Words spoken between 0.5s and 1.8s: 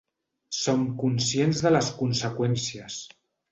Som conscients de